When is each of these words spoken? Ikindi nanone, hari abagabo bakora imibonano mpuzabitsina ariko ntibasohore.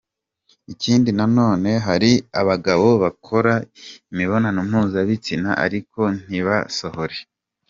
Ikindi 0.73 1.09
nanone, 1.17 1.71
hari 1.87 2.11
abagabo 2.41 2.87
bakora 3.03 3.53
imibonano 4.11 4.59
mpuzabitsina 4.69 5.49
ariko 5.65 6.01
ntibasohore. 6.25 7.17